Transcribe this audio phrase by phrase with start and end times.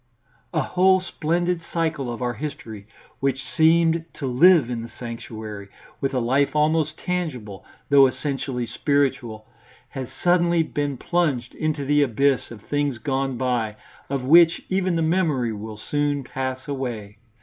[0.51, 2.87] A whole splendid cycle of our history
[3.19, 5.67] which seemed to live in the sanctuary,
[5.99, 9.45] with a life almost tangible, though essentially spiritual,
[9.89, 13.75] has suddenly been plunged into the abyss of things gone by,
[14.09, 17.19] of which even the memory will soon pass away.